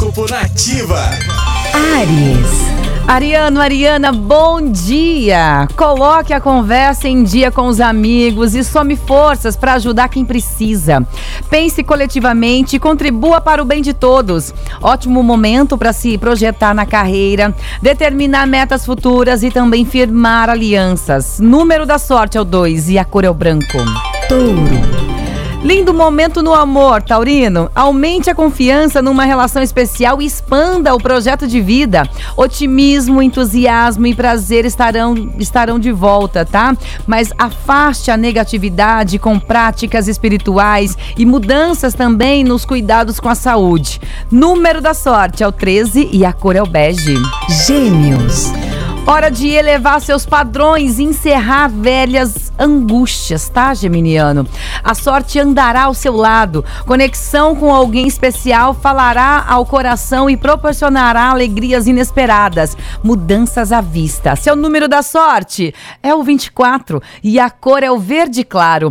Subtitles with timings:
[0.00, 1.10] Horóscopo Nativa.
[1.74, 2.70] Ares.
[3.06, 5.68] Ariano, Ariana, bom dia!
[5.76, 11.06] Coloque a conversa em dia com os amigos e some forças para ajudar quem precisa.
[11.50, 14.54] Pense coletivamente e contribua para o bem de todos.
[14.80, 21.40] Ótimo momento para se projetar na carreira, determinar metas futuras e também firmar alianças.
[21.40, 23.76] Número da sorte é o 2 e a cor é o branco.
[24.28, 25.09] Touro.
[25.62, 27.70] Lindo momento no amor, Taurino.
[27.74, 32.08] Aumente a confiança numa relação especial e expanda o projeto de vida.
[32.34, 36.74] Otimismo, entusiasmo e prazer estarão, estarão de volta, tá?
[37.06, 44.00] Mas afaste a negatividade com práticas espirituais e mudanças também nos cuidados com a saúde.
[44.30, 47.16] Número da sorte é o 13 e a cor é o bege.
[47.66, 48.69] Gêmeos.
[49.06, 54.46] Hora de elevar seus padrões e encerrar velhas angústias, tá, Geminiano?
[54.84, 56.64] A sorte andará ao seu lado.
[56.86, 62.76] Conexão com alguém especial falará ao coração e proporcionará alegrias inesperadas.
[63.02, 64.36] Mudanças à vista.
[64.36, 68.88] Seu número da sorte é o 24 e a cor é o verde claro.